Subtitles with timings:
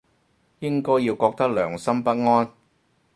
[0.57, 2.51] 應該要覺得良心不安